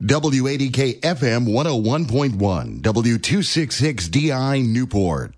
[0.00, 5.37] WADK FM 101.1, W266DI Newport.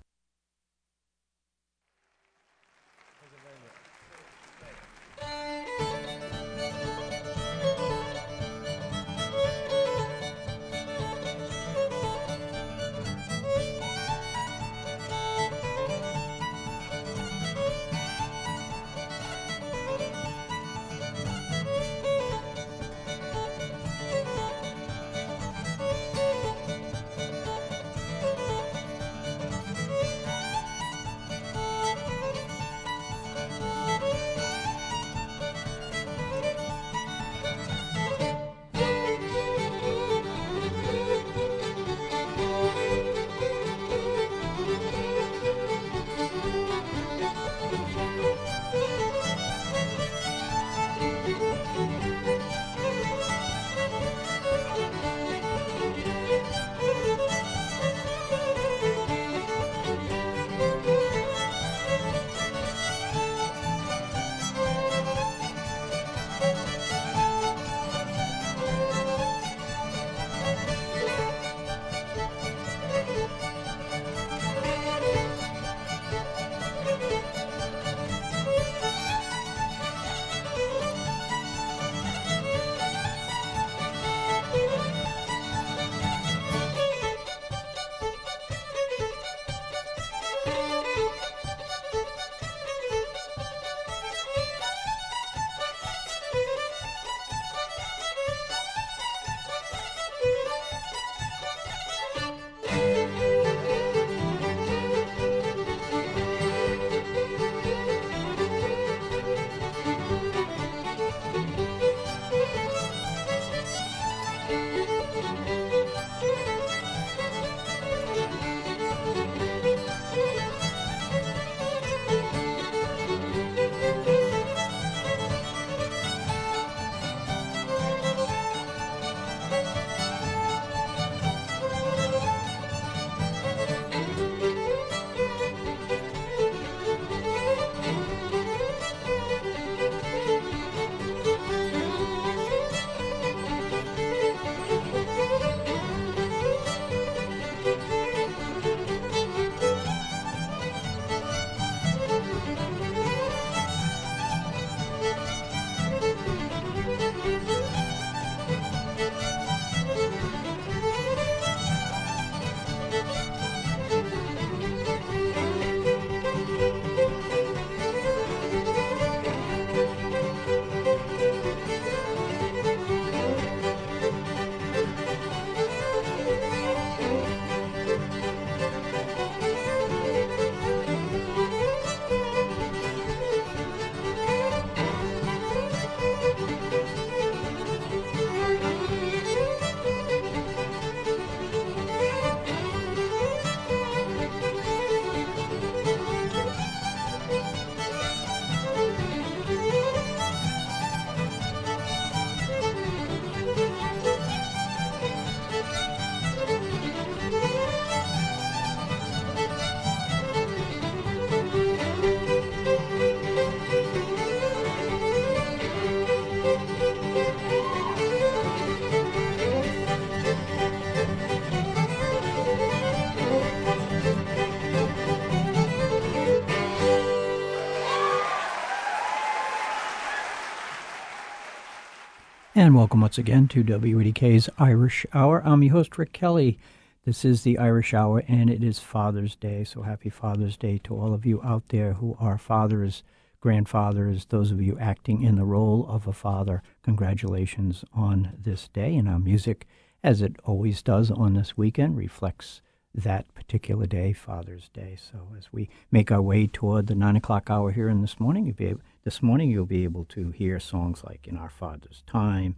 [232.61, 235.41] And welcome once again to WADK's Irish Hour.
[235.43, 236.59] I'm your host, Rick Kelly.
[237.05, 239.63] This is the Irish Hour, and it is Father's Day.
[239.63, 243.01] So happy Father's Day to all of you out there who are fathers,
[243.39, 246.61] grandfathers, those of you acting in the role of a father.
[246.83, 248.95] Congratulations on this day.
[248.95, 249.65] And our music,
[250.03, 252.61] as it always does on this weekend, reflects
[252.93, 254.97] that particular day, Father's Day.
[254.99, 258.45] So as we make our way toward the nine o'clock hour here in this morning,
[258.45, 262.03] you'll be able, this morning you'll be able to hear songs like "In Our Father's
[262.05, 262.55] Time,"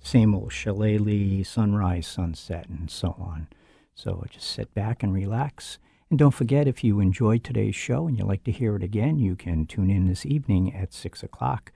[0.00, 3.48] "Same Old Shillelagh," "Sunrise," "Sunset," and so on.
[3.94, 5.78] So just sit back and relax.
[6.10, 9.18] And don't forget, if you enjoyed today's show and you'd like to hear it again,
[9.18, 11.72] you can tune in this evening at 6 o'clock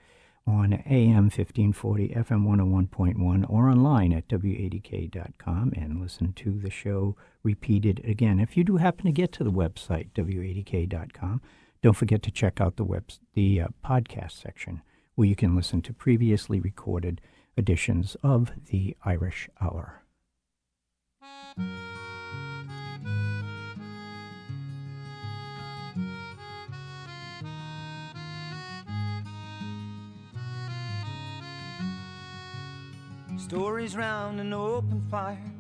[0.49, 8.01] on AM 1540, FM 101.1, or online at WADK.com and listen to the show repeated
[8.03, 8.41] again.
[8.41, 11.43] If you do happen to get to the website, WADK.com,
[11.83, 14.81] don't forget to check out the web, the uh, podcast section
[15.17, 17.21] where you can listen to previously recorded
[17.57, 19.98] editions of the Irish Hour.
[33.49, 35.53] Stories round an open fire,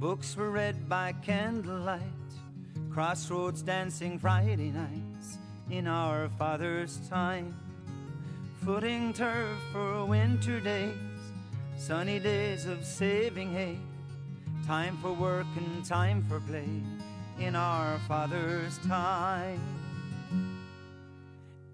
[0.00, 2.00] books were read by candlelight,
[2.90, 5.36] crossroads dancing Friday nights
[5.70, 7.54] in our father's time,
[8.64, 10.96] footing turf for winter days,
[11.76, 13.78] sunny days of saving hay,
[14.66, 16.80] time for work and time for play
[17.38, 19.60] in our father's time.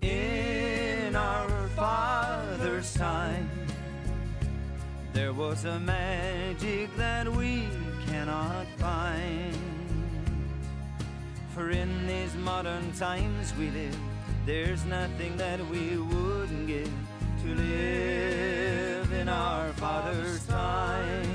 [0.02, 3.67] In our father's time
[5.18, 7.66] there was a magic that we
[8.06, 9.52] cannot find.
[11.52, 13.98] For in these modern times we live,
[14.46, 16.92] there's nothing that we wouldn't give
[17.42, 21.27] to live in our Father's time.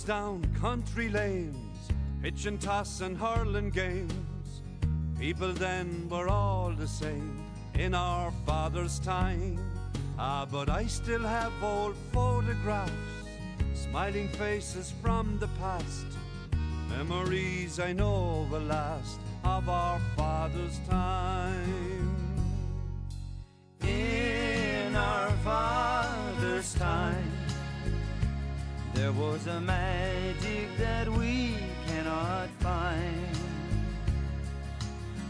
[0.00, 1.90] Down country lanes,
[2.22, 4.62] pitch and toss and hurling games.
[5.18, 7.44] People then were all the same
[7.74, 9.60] in our father's time.
[10.18, 12.92] Ah, but I still have old photographs,
[13.74, 16.06] smiling faces from the past,
[16.88, 22.16] memories I know will last of our father's time.
[23.82, 27.41] In our father's time
[28.94, 31.56] there was a magic that we
[31.86, 33.36] cannot find.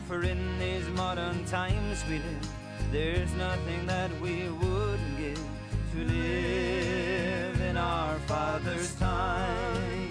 [0.09, 2.49] For in these modern times we live,
[2.91, 5.44] there's nothing that we wouldn't give
[5.93, 10.09] to live in our Father's time.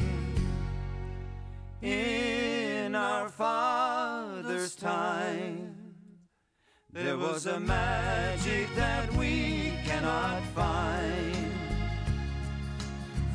[1.81, 5.75] In our Father's time,
[6.91, 11.40] there was a magic that we cannot find.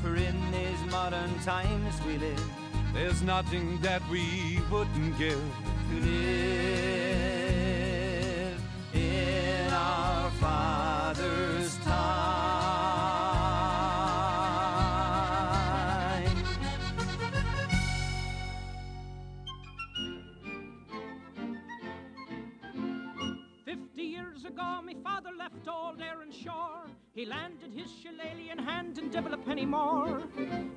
[0.06, 2.50] For in these modern times we live,
[2.94, 5.42] there's nothing that we wouldn't give.
[5.90, 6.75] To live
[27.16, 30.24] He landed his shillelagh in hand and devil a penny more.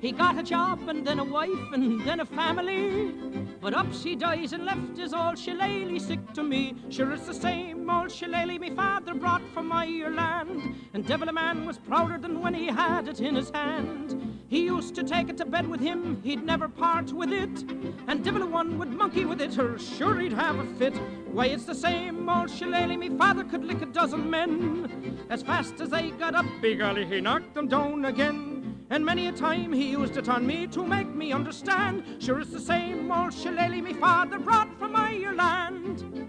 [0.00, 3.12] He got a job and then a wife and then a family.
[3.60, 6.76] But ups he dies and left his old shillelagh sick to me.
[6.88, 10.76] Sure, it's the same old shillelagh me father brought from my Ireland.
[10.94, 14.29] And devil a man was prouder than when he had it in his hand.
[14.50, 17.62] He used to take it to bed with him, he'd never part with it.
[18.08, 20.92] And Divil a one would monkey with it, or sure he'd have a fit.
[21.30, 25.20] Why, it's the same old shillelagh me father could lick a dozen men.
[25.30, 28.84] As fast as they got up, big he knocked them down again.
[28.90, 32.02] And many a time he used it on me to make me understand.
[32.18, 36.19] Sure, it's the same old shillelagh me father brought from Ireland.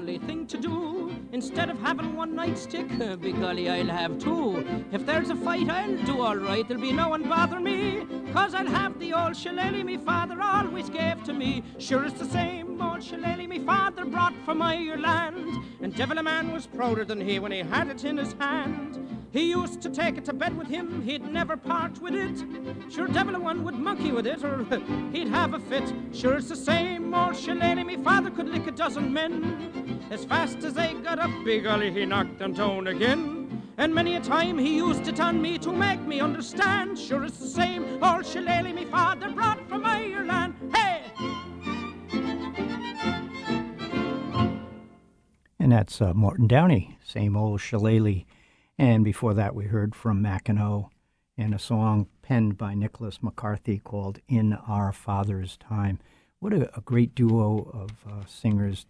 [0.00, 1.14] Only thing to do.
[1.32, 4.64] Instead of having one nightstick, uh, big golly, I'll have two.
[4.92, 8.06] If there's a fight, I'll do all right, there'll be no one bother me.
[8.32, 11.62] Cause I'll have the old shillelagh me father always gave to me.
[11.76, 15.62] Sure, it's the same old shillelagh me father brought from Ireland.
[15.82, 19.09] And devil a man was prouder than he when he had it in his hand.
[19.32, 22.44] He used to take it to bed with him, he'd never part with it.
[22.92, 24.64] Sure, devil a one would monkey with it, or
[25.12, 25.92] he'd have a fit.
[26.12, 30.02] Sure, it's the same old shillelagh, me father could lick a dozen men.
[30.10, 33.62] As fast as they got up, big Ollie, he knocked them down again.
[33.78, 36.98] And many a time he used it on me to make me understand.
[36.98, 40.54] Sure, it's the same old shillelagh me father brought from Ireland.
[40.74, 41.04] Hey!
[45.60, 48.24] And that's uh, Morton Downey, same old shillelagh.
[48.78, 50.90] And before that, we heard from Mackinac
[51.36, 55.98] and a song penned by Nicholas McCarthy called In Our Father's Time.
[56.38, 58.86] What a, a great duo of uh, singers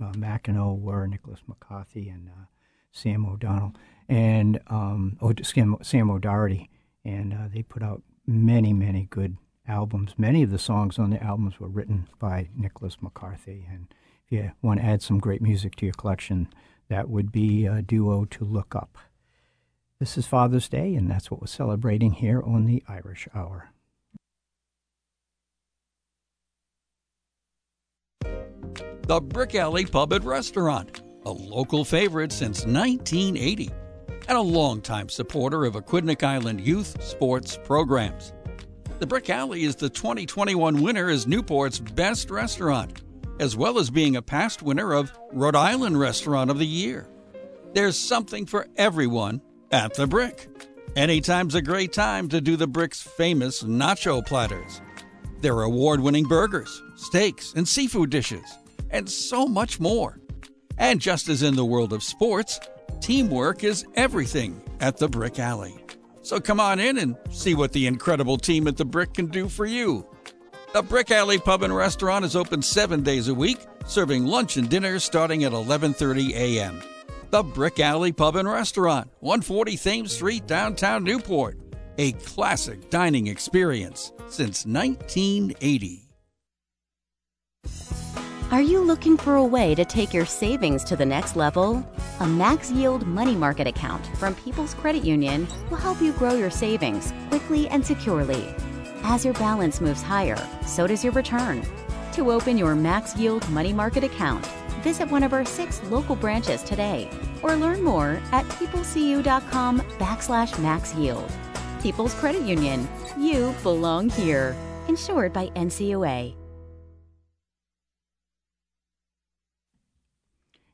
[0.00, 2.44] uh, Mackinac were, Nicholas McCarthy and uh,
[2.92, 3.74] Sam O'Donnell,
[4.08, 6.70] and um, oh, Sam, Sam O'Doherty.
[7.04, 9.36] And uh, they put out many, many good
[9.66, 10.14] albums.
[10.16, 13.66] Many of the songs on the albums were written by Nicholas McCarthy.
[13.70, 13.88] And
[14.26, 16.48] if you want to add some great music to your collection,
[16.88, 18.98] that would be a duo to look up.
[20.00, 23.70] This is Father's Day, and that's what we're celebrating here on the Irish Hour.
[29.06, 33.70] The Brick Alley Pub and Restaurant, a local favorite since 1980
[34.26, 38.32] and a longtime supporter of Aquidneck Island youth sports programs.
[38.98, 43.02] The Brick Alley is the 2021 winner as Newport's best restaurant,
[43.38, 47.06] as well as being a past winner of Rhode Island Restaurant of the Year.
[47.74, 49.40] There's something for everyone
[49.74, 50.48] at the Brick.
[50.94, 54.80] Anytime's a great time to do the Brick's famous nacho platters.
[55.40, 58.44] Their award winning burgers, steaks, and seafood dishes,
[58.90, 60.20] and so much more.
[60.78, 62.60] And just as in the world of sports,
[63.00, 65.74] teamwork is everything at the Brick Alley.
[66.22, 69.48] So come on in and see what the incredible team at the Brick can do
[69.48, 70.06] for you.
[70.72, 74.68] The Brick Alley Pub and Restaurant is open 7 days a week, serving lunch and
[74.68, 76.80] dinner starting at 11:30 a.m.
[77.34, 81.58] The Brick Alley Pub and Restaurant, 140 Thames Street, downtown Newport.
[81.98, 86.08] A classic dining experience since 1980.
[88.52, 91.84] Are you looking for a way to take your savings to the next level?
[92.20, 96.50] A max yield money market account from People's Credit Union will help you grow your
[96.50, 98.54] savings quickly and securely.
[99.02, 101.66] As your balance moves higher, so does your return.
[102.12, 104.48] To open your max yield money market account,
[104.84, 107.08] visit one of our six local branches today
[107.42, 111.28] or learn more at peoplecu.com backslash max yield.
[111.82, 112.86] People's Credit Union,
[113.18, 114.54] you belong here.
[114.86, 116.34] Insured by NCUA.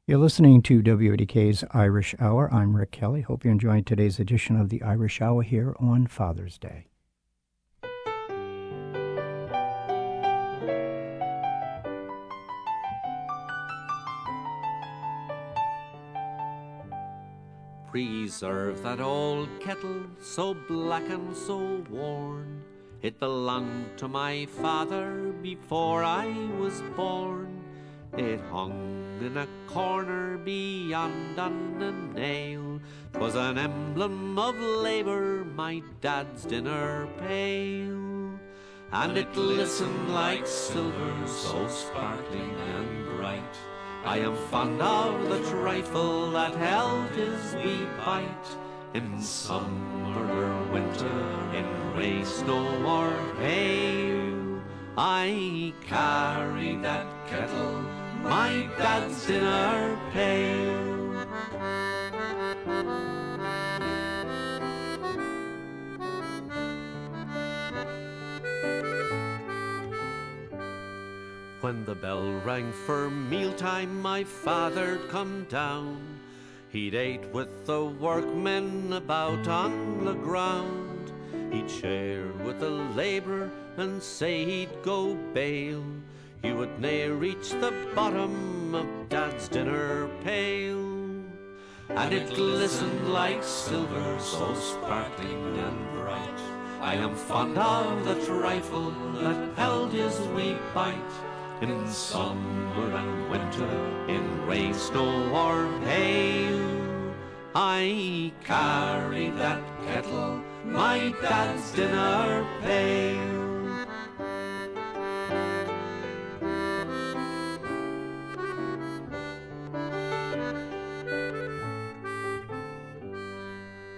[0.07, 2.53] You're listening to WADK's Irish Hour.
[2.53, 3.21] I'm Rick Kelly.
[3.21, 6.90] Hope you enjoyed today's edition of the Irish Hour here on Father's Day.
[17.91, 22.63] Preserve that old kettle, so black and so worn.
[23.03, 26.29] It belonged to my father before I
[26.61, 27.65] was born.
[28.17, 32.81] It hung in a corner beyond on nail.
[33.13, 38.39] 'Twas an emblem of labor, my dad's dinner pail.
[38.93, 43.57] And it glistened like silver, so sparkling and bright.
[44.05, 48.57] I am fond of the trifle that held his wee bite
[48.95, 51.07] in summer or winter,
[51.55, 51.67] in
[51.97, 54.63] rain, snow or hail.
[54.97, 57.85] I carry that kettle,
[58.23, 61.90] my dad's dinner pail.
[71.61, 76.19] When the bell rang for mealtime, my father'd come down.
[76.71, 81.13] He'd ate with the workmen about on the ground.
[81.53, 85.85] He'd share with the labourer and say he'd go bail.
[86.41, 90.79] He would nae reach the bottom of Dad's dinner pail.
[91.91, 96.41] And it glistened like silver, so sparkling and bright.
[96.81, 101.30] I am fond of the trifle that held his wee bite
[101.61, 103.69] in summer and winter,
[104.09, 107.15] in rain, snow, or hail.
[107.55, 113.41] I carry that kettle, my dad's dinner pail.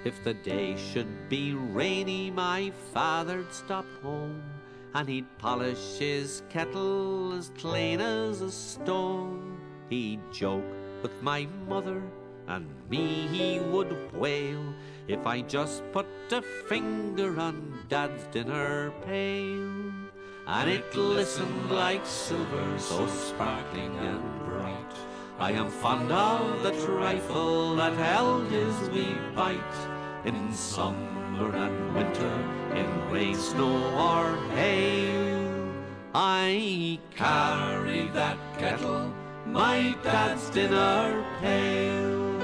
[0.05, 4.43] If the day should be rainy, my father'd stop home
[4.95, 9.59] and he'd polish his kettle as clean as a stone.
[9.89, 10.65] He'd joke
[11.03, 12.03] with my mother
[12.49, 14.63] and me he would wail
[15.09, 19.93] if I just put a finger on Dad's dinner pail.
[20.47, 24.95] And it glistened like silver, so sparkling and bright.
[25.39, 29.79] I am fond of the trifle that held his wee bite
[30.25, 32.35] in summer and winter,
[32.75, 33.77] in rain, snow.
[36.55, 39.11] I carry that kettle,
[39.47, 42.39] my dad's dinner pail.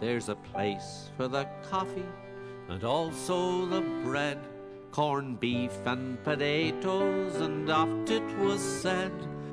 [0.00, 2.02] There's a place for the coffee
[2.68, 4.40] and also the bread,
[4.90, 9.12] corned beef and potatoes, and oft it was said,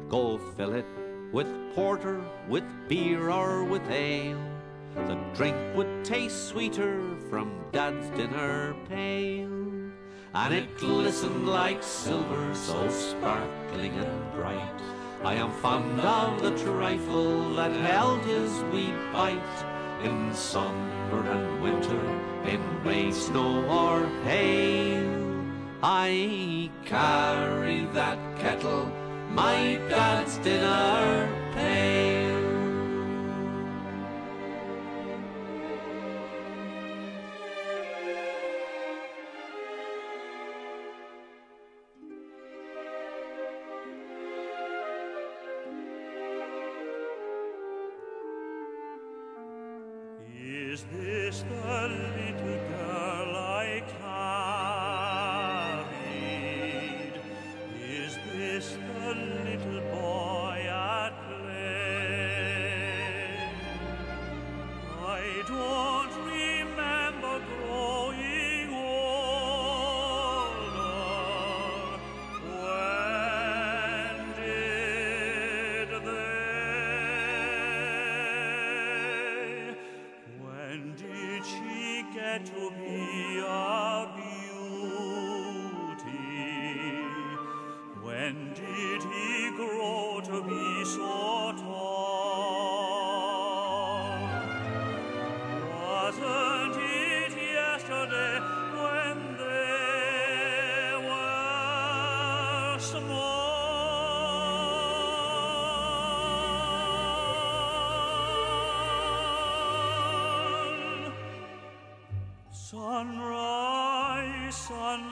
[0.09, 0.87] Go fill it
[1.31, 4.58] with porter, with beer, or with ale.
[4.95, 9.49] The drink would taste sweeter from Dad's dinner pail.
[10.33, 14.81] And it glistened like silver, so sparkling and bright.
[15.23, 19.65] I am fond of the trifle that held his wee bite
[20.03, 21.99] in summer and winter,
[22.45, 25.45] in rain, snow, or hail.
[25.83, 28.91] I carry that kettle,
[29.31, 32.38] my dad's dinner pail.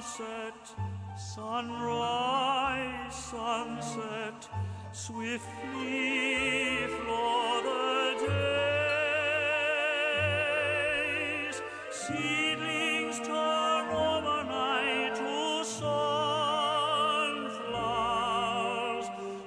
[0.02, 0.54] Sunset,
[1.18, 4.48] sunrise, sunset,
[4.92, 8.14] swiftly flow the
[11.48, 11.62] days.
[11.92, 16.28] Seedlings turn overnight to sunflowers,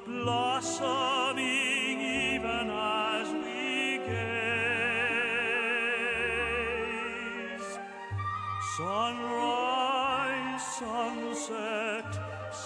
[0.06, 0.99] blossoming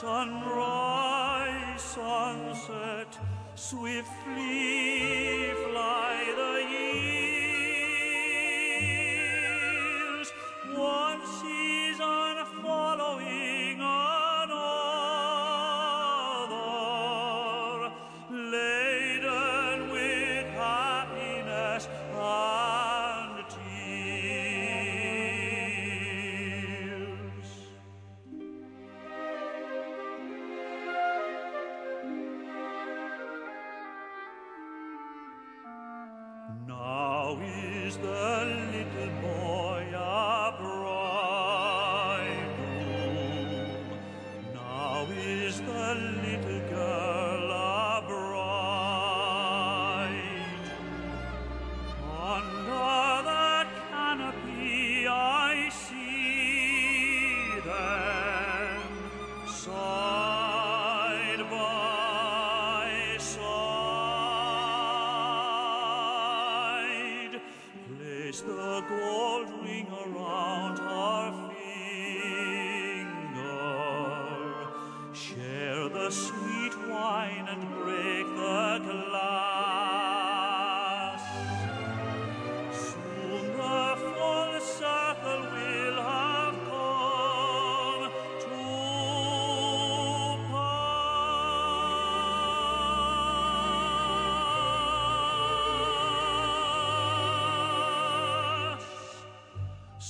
[0.05, 3.19] sunrise, sunset,
[3.55, 5.34] swiftly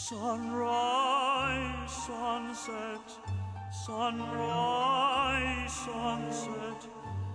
[0.06, 1.64] Sunrise.
[1.88, 3.00] Sunset,
[3.72, 6.86] sunrise, sunset,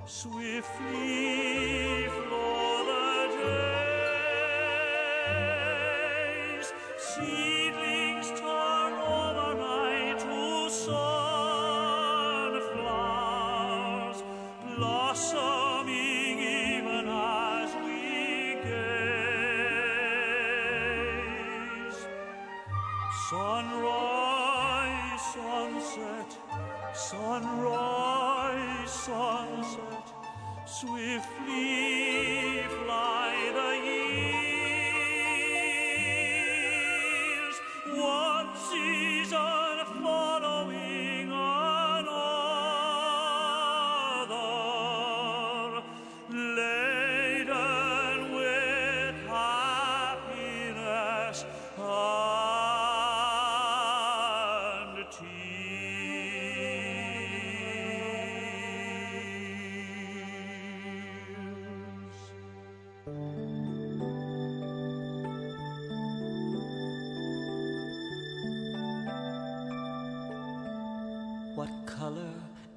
[0.05, 2.05] swiftly
[28.89, 30.13] sunset,
[30.65, 32.63] swiftly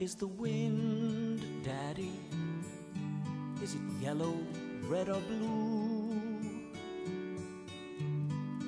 [0.02, 2.18] is the wind, Daddy?
[3.62, 4.34] Is it yellow,
[4.88, 6.18] red, or blue?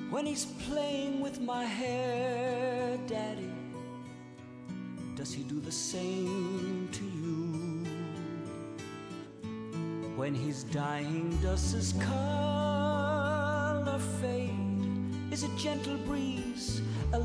[0.09, 3.51] When he's playing with my hair, Daddy,
[5.17, 7.85] does he do the same to you?
[10.15, 14.53] When he's dying, does his color fade?
[15.33, 17.19] Is it gentle breeze, a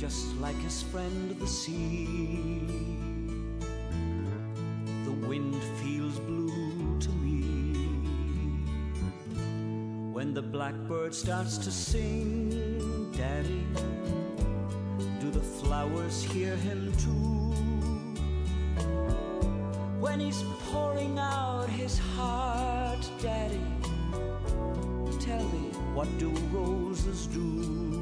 [0.00, 2.58] Just like his friend the sea,
[5.04, 7.74] the wind feels blue to me.
[10.10, 13.66] When the blackbird starts to sing, Daddy,
[15.20, 17.52] do the flowers hear him too?
[20.00, 23.60] When he's pouring out his heart, Daddy,
[25.20, 27.99] tell me, what do roses do?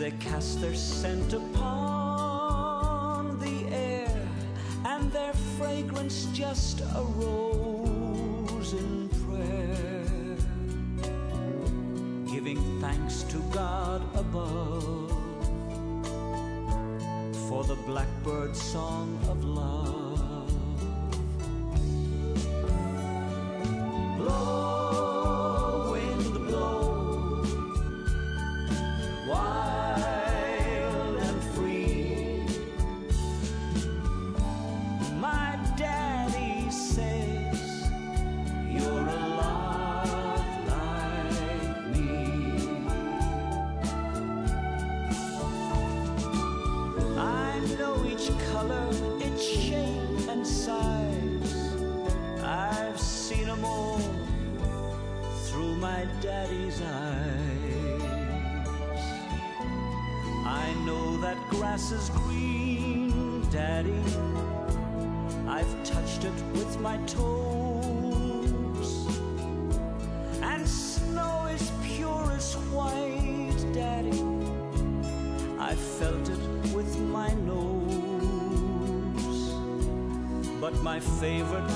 [0.00, 4.28] They cast their scent upon the air
[4.86, 10.36] and their fragrance just arose in prayer?
[12.32, 15.10] Giving thanks to God above
[17.46, 20.09] for the blackbird's song of love.
[80.90, 81.68] My favorite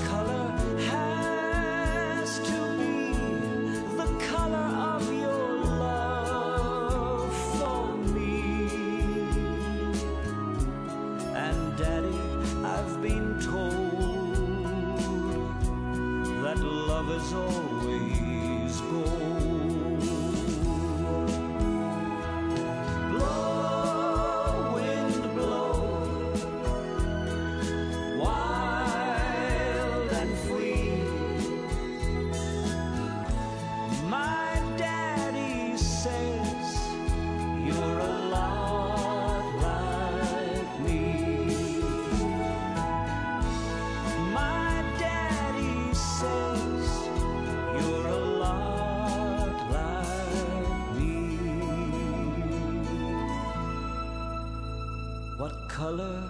[55.85, 56.23] color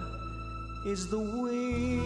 [0.84, 2.02] is the wind?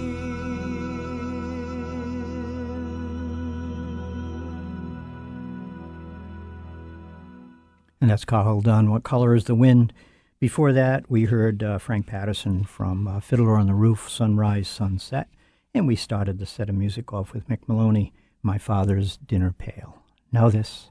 [8.01, 8.93] And that's Cathal Dunne.
[8.93, 9.93] What color is the wind?
[10.39, 15.29] Before that, we heard uh, Frank Patterson from uh, Fiddler on the Roof, Sunrise, Sunset.
[15.75, 18.13] And we started the set of music off with Mick Moloney,
[18.45, 20.05] my father's dinner pail.
[20.31, 20.91] Now, this.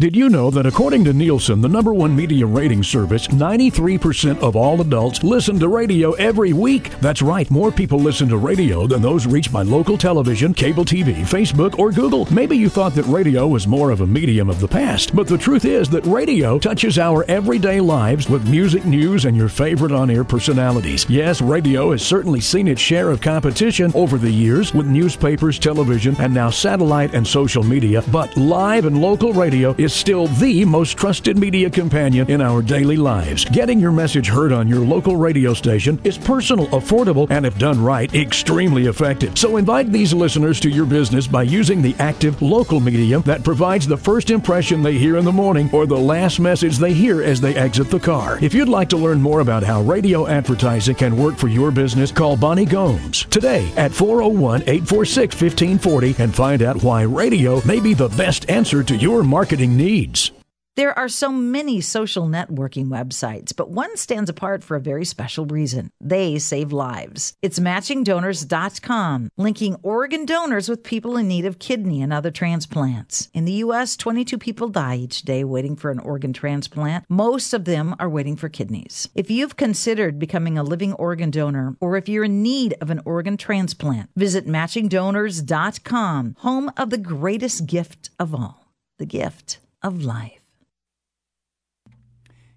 [0.00, 4.54] Did you know that according to Nielsen, the number one media rating service, 93% of
[4.54, 6.92] all adults listen to radio every week?
[7.00, 11.22] That's right, more people listen to radio than those reached by local television, cable TV,
[11.22, 12.32] Facebook, or Google.
[12.32, 15.36] Maybe you thought that radio was more of a medium of the past, but the
[15.36, 20.10] truth is that radio touches our everyday lives with music, news, and your favorite on
[20.10, 21.10] air personalities.
[21.10, 26.14] Yes, radio has certainly seen its share of competition over the years with newspapers, television,
[26.20, 30.96] and now satellite and social media, but live and local radio is still the most
[30.96, 33.44] trusted media companion in our daily lives.
[33.46, 37.82] Getting your message heard on your local radio station is personal, affordable, and if done
[37.82, 39.38] right, extremely effective.
[39.38, 43.86] So invite these listeners to your business by using the active local medium that provides
[43.86, 47.40] the first impression they hear in the morning or the last message they hear as
[47.40, 48.38] they exit the car.
[48.42, 52.12] If you'd like to learn more about how radio advertising can work for your business,
[52.12, 57.94] call Bonnie Gomes today at 401 846 1540 and find out why radio may be
[57.94, 60.32] the best answer to your marketing needs.
[60.78, 65.44] There are so many social networking websites, but one stands apart for a very special
[65.44, 65.90] reason.
[66.00, 67.34] They save lives.
[67.42, 73.28] It's matchingdonors.com, linking organ donors with people in need of kidney and other transplants.
[73.34, 77.04] In the U.S., 22 people die each day waiting for an organ transplant.
[77.08, 79.08] Most of them are waiting for kidneys.
[79.16, 83.00] If you've considered becoming a living organ donor, or if you're in need of an
[83.04, 90.40] organ transplant, visit matchingdonors.com, home of the greatest gift of all the gift of life.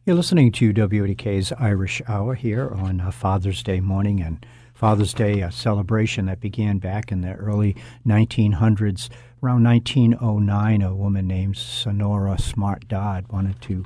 [0.06, 5.42] You're listening to WADK's Irish Hour here on uh, Father's Day morning and Father's Day
[5.42, 9.10] a celebration that began back in the early 1900s.
[9.44, 13.86] Around 1909, a woman named Sonora Smart Dodd wanted to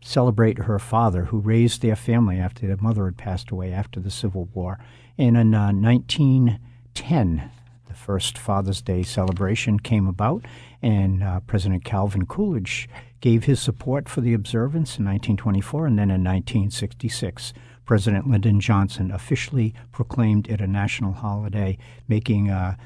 [0.00, 4.10] celebrate her father, who raised their family after their mother had passed away after the
[4.10, 4.78] Civil War.
[5.18, 7.50] And in uh, 1910,
[7.92, 10.46] the first Father's Day celebration came about,
[10.80, 12.88] and uh, President Calvin Coolidge
[13.20, 17.52] gave his support for the observance in 1924, and then in 1966,
[17.84, 21.76] President Lyndon Johnson officially proclaimed it a national holiday,
[22.08, 22.76] making uh,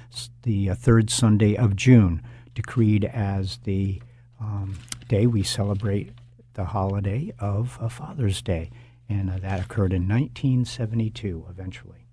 [0.43, 2.21] the uh, third Sunday of June
[2.57, 4.03] decreed as the
[4.41, 6.11] um, day we celebrate
[6.55, 8.71] the holiday of uh, Father's Day.
[9.09, 12.07] And uh, that occurred in 1972 eventually.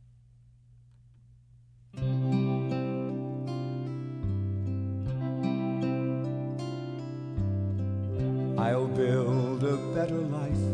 [8.63, 10.65] I'll build a better life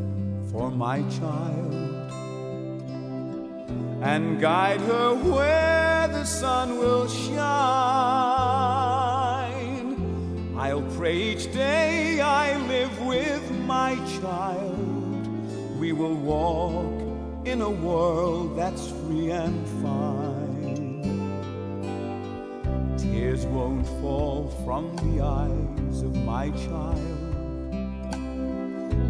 [0.51, 1.73] for my child
[4.03, 7.39] and guide her where the sun will shine.
[10.55, 15.79] I'll pray each day I live with my child.
[15.79, 16.93] We will walk
[17.45, 21.01] in a world that's free and fine.
[22.99, 27.18] Tears won't fall from the eyes of my child.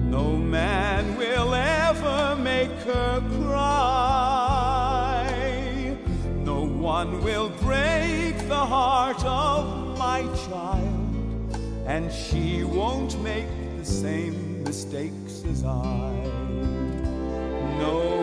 [0.10, 5.26] No man will ever make her cry.
[6.44, 14.64] No one will break the heart of my child, and she won't make the same
[14.64, 16.12] mistakes as I.
[17.78, 18.19] Knowing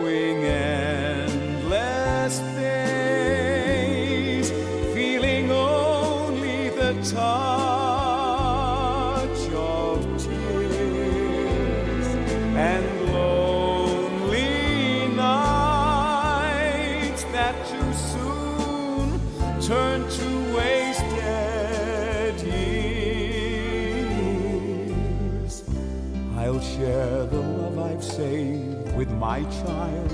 [29.37, 30.11] my child.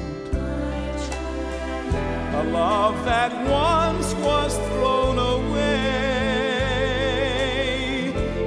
[2.36, 5.64] A love that once was thrown away.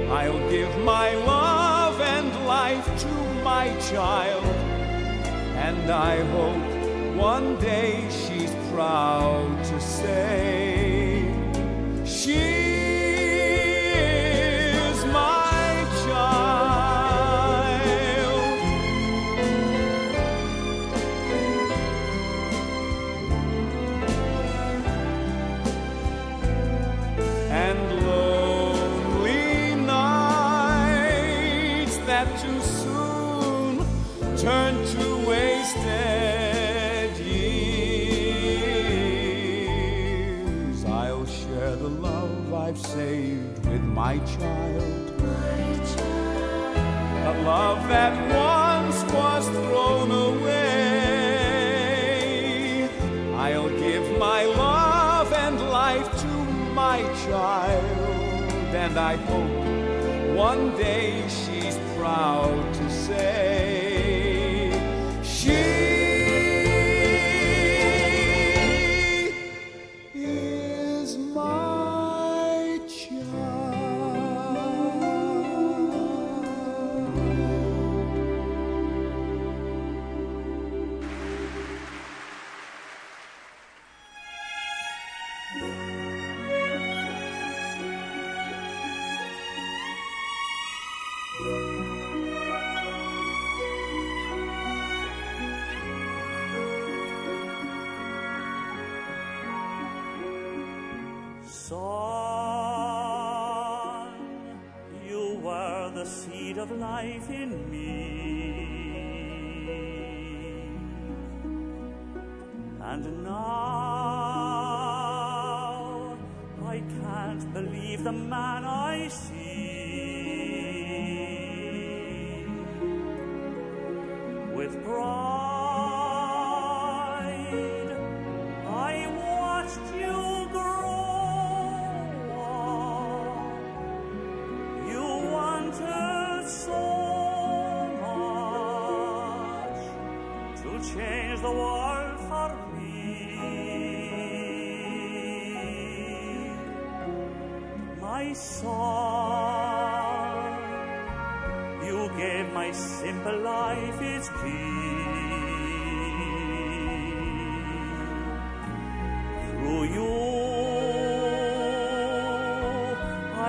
[0.09, 3.13] I'll give my love and life to
[3.43, 4.45] my child.
[5.67, 6.67] And I hope
[7.15, 10.56] one day she's proud to say
[44.17, 45.21] my child.
[47.25, 50.47] A love that once was thrown away.
[53.35, 56.27] I'll give my love and life to
[56.73, 63.86] my child, and I hope one day she's proud to say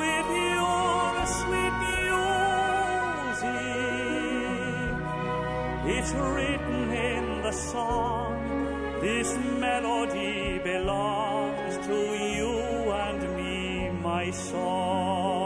[0.00, 3.50] with your sweet music.
[5.96, 8.38] It's written in the song.
[9.02, 11.98] This melody belongs to
[12.38, 12.52] you
[13.04, 15.41] and me, my son.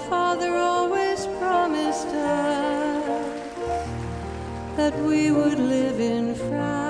[0.07, 3.39] father always promised us
[4.77, 6.88] that we would live in France.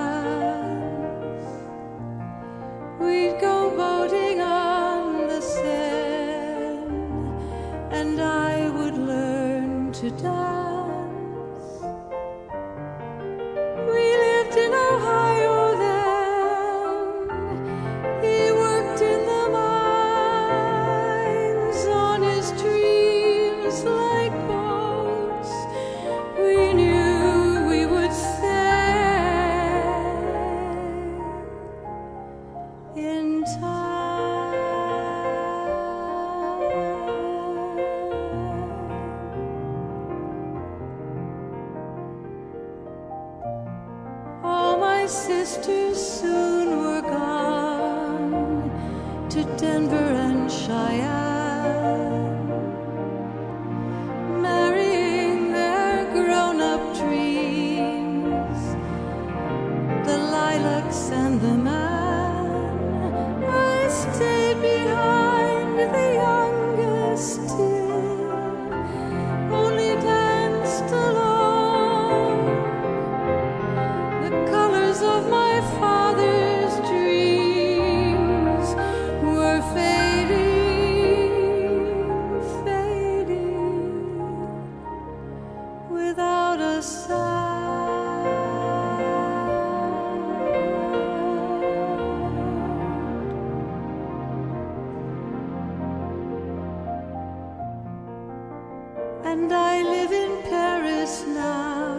[99.39, 101.95] And I live in Paris now.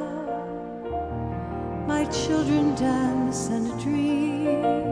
[1.87, 4.88] My children dance and dream,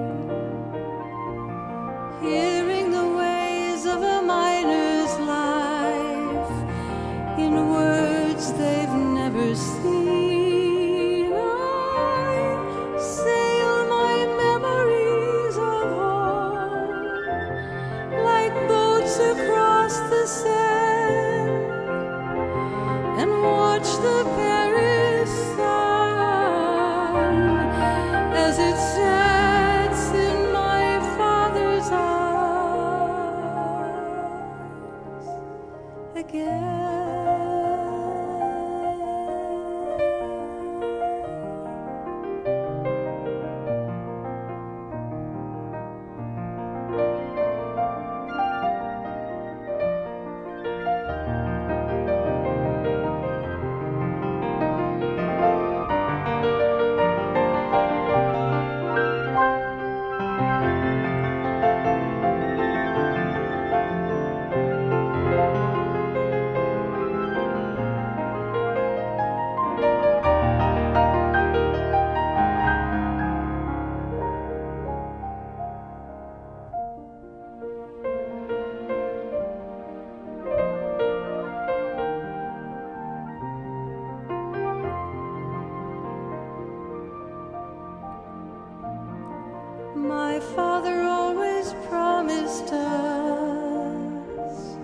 [90.07, 94.77] My father always promised us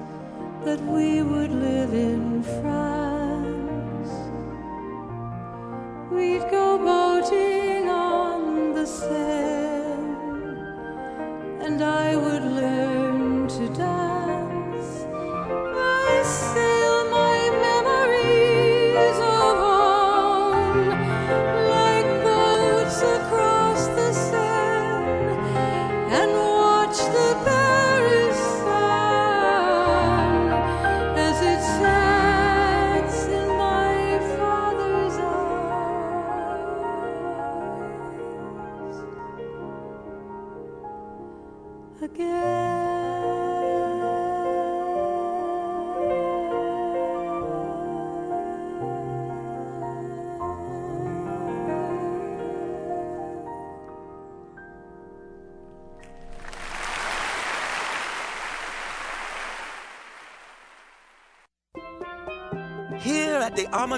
[0.65, 2.32] that we would live in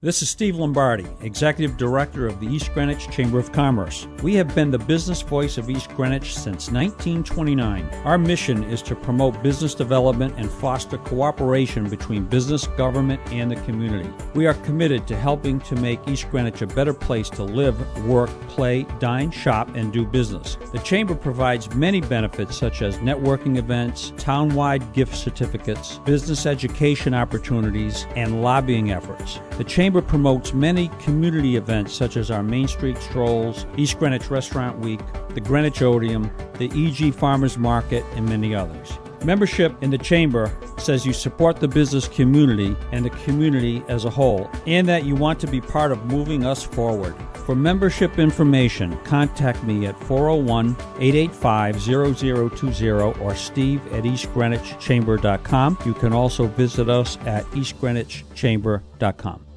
[0.00, 4.06] This is Steve Lombardi, Executive Director of the East Greenwich Chamber of Commerce.
[4.22, 7.84] We have been the business voice of East Greenwich since 1929.
[8.04, 13.56] Our mission is to promote business development and foster cooperation between business, government, and the
[13.62, 14.08] community.
[14.34, 17.76] We are committed to helping to make East Greenwich a better place to live,
[18.06, 20.58] work, play, dine, shop, and do business.
[20.70, 28.06] The Chamber provides many benefits such as networking events, town-wide gift certificates, business education opportunities,
[28.14, 29.40] and lobbying efforts.
[29.56, 34.28] The Chamber Chamber promotes many community events such as our Main Street Strolls, East Greenwich
[34.28, 38.98] Restaurant Week, the Greenwich Odeum, the EG Farmers Market, and many others.
[39.24, 44.10] Membership in the Chamber says you support the business community and the community as a
[44.10, 47.16] whole, and that you want to be part of moving us forward.
[47.46, 55.78] For membership information, contact me at 401 885 0020 or steve at eastgreenwichchamber.com.
[55.86, 59.47] You can also visit us at eastgreenwichchamber.com.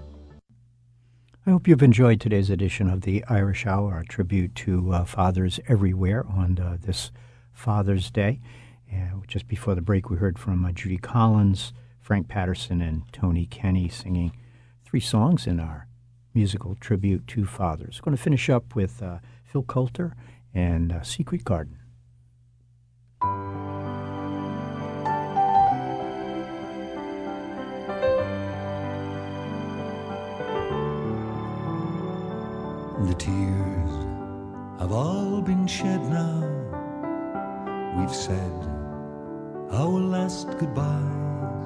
[1.44, 5.60] I hope you've enjoyed today's edition of the Irish Hour, a tribute to uh, fathers
[5.68, 7.12] everywhere on uh, this
[7.52, 8.40] Father's Day.
[8.94, 13.48] Uh, just before the break, we heard from uh, Judy Collins, Frank Patterson, and Tony
[13.48, 14.34] Kenny singing
[14.86, 15.88] three songs in our
[16.32, 18.00] musical tribute to fathers.
[18.00, 20.16] We're Going to finish up with uh, Phil Coulter
[20.54, 21.80] and uh, Secret Garden.
[33.08, 33.92] The tears
[34.80, 36.40] have all been shed now.
[37.98, 38.54] We've said
[39.72, 41.66] our last goodbyes.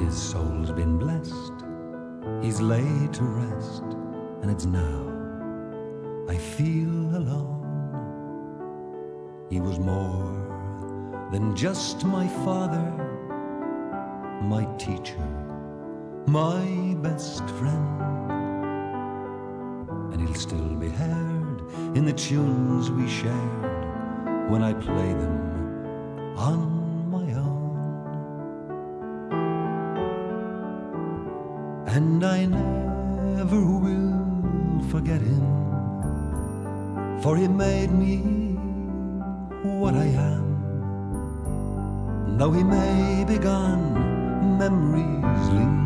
[0.00, 1.52] His soul's been blessed,
[2.42, 3.84] he's laid to rest,
[4.42, 5.06] and it's now
[6.28, 7.62] I feel alone.
[9.48, 12.90] He was more than just my father,
[14.42, 15.24] my teacher,
[16.26, 18.15] my best friend
[20.36, 21.62] still be heard
[21.96, 27.76] in the tunes we shared when I play them on my own.
[31.86, 35.46] And I never will forget him,
[37.22, 38.18] for he made me
[39.80, 40.44] what I am.
[42.36, 43.94] Though he may be gone,
[44.58, 45.85] memories linger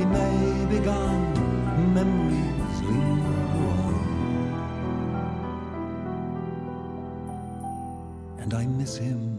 [0.00, 1.34] He may be gone,
[1.92, 3.94] memories linger on.
[8.38, 9.29] And I miss him,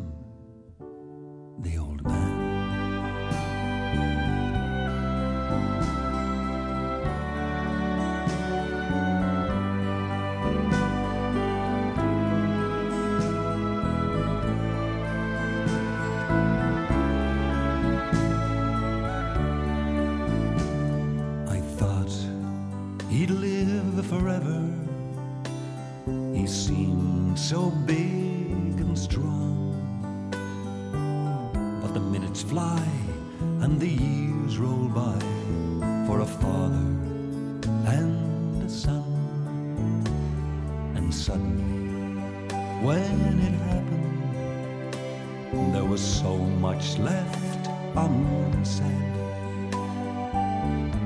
[45.91, 47.67] was so much left
[47.97, 49.13] unsaid.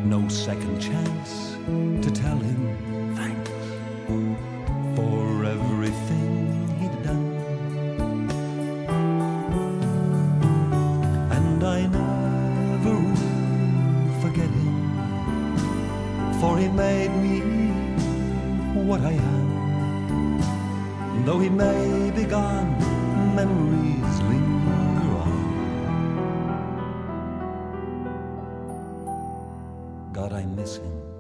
[0.05, 1.55] No second chance
[2.05, 2.94] to tell him
[30.25, 31.14] God, I miss him.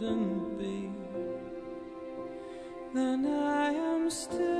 [0.00, 0.90] be,
[2.94, 4.53] then I am still.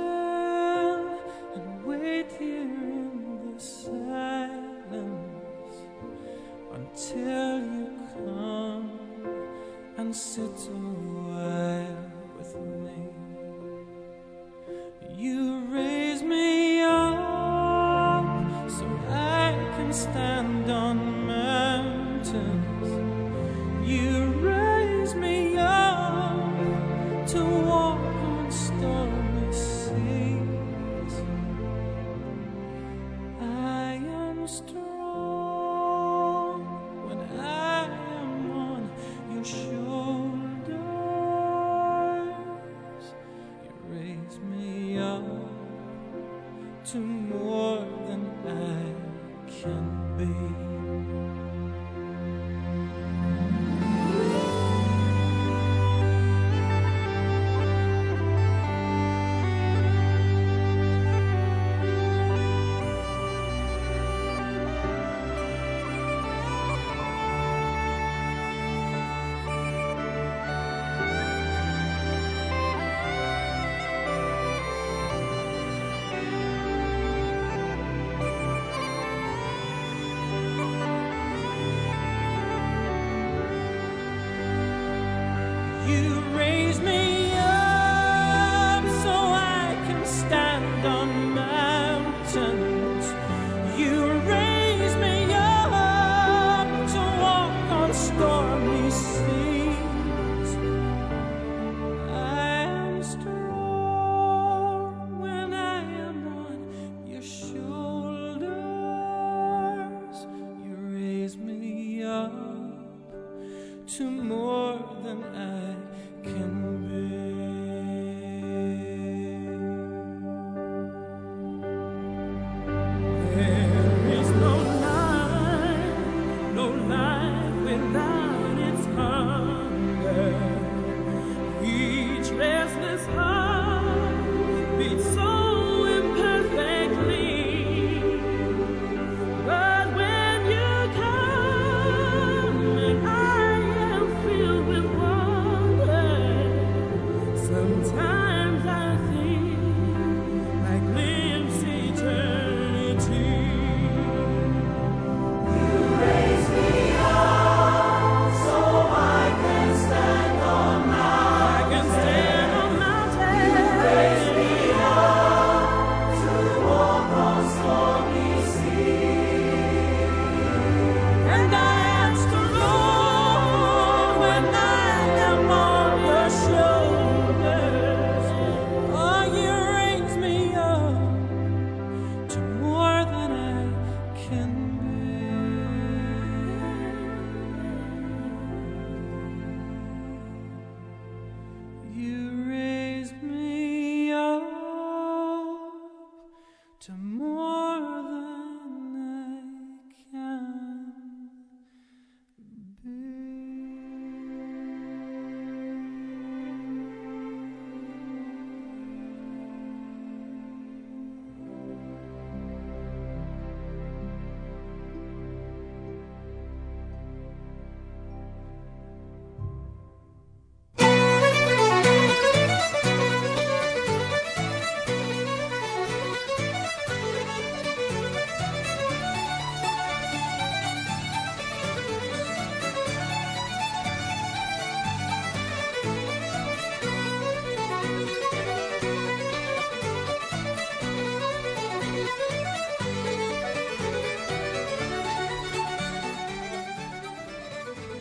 [196.85, 197.44] 沉默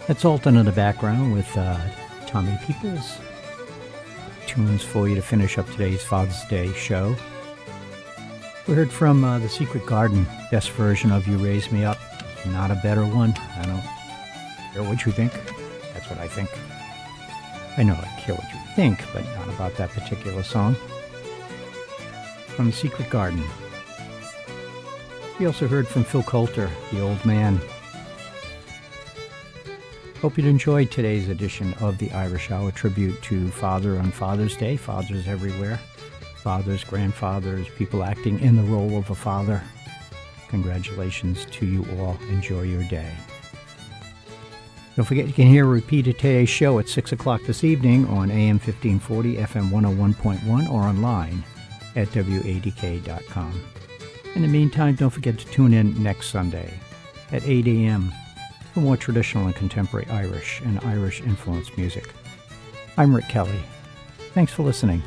[0.06, 1.78] That's Altan in the background with uh,
[2.26, 3.18] Tommy Peoples.
[4.46, 7.16] Tunes for you to finish up today's Father's Day show.
[8.68, 11.96] We heard from uh, The Secret Garden, best version of You Raise Me Up.
[12.48, 13.32] Not a better one.
[13.56, 15.32] I don't care what you think.
[15.94, 16.50] That's what I think.
[17.78, 20.74] I know I care what you think, but not about that particular song.
[22.48, 23.42] From The Secret Garden.
[25.40, 27.58] We also heard from Phil Coulter, The Old Man.
[30.24, 34.74] Hope you enjoyed today's edition of the Irish Hour tribute to Father on Father's Day.
[34.74, 35.76] Fathers everywhere.
[36.36, 39.62] Fathers, grandfathers, people acting in the role of a father.
[40.48, 42.16] Congratulations to you all.
[42.30, 43.12] Enjoy your day.
[44.96, 48.06] Don't forget you can hear a repeat of today's show at 6 o'clock this evening
[48.06, 51.44] on AM 1540, FM 101.1, or online
[51.96, 53.60] at WADK.com.
[54.34, 56.72] In the meantime, don't forget to tune in next Sunday
[57.30, 58.10] at 8 a.m
[58.74, 62.12] for more traditional and contemporary Irish and Irish influenced music.
[62.96, 63.60] I'm Rick Kelly.
[64.34, 65.00] Thanks for listening.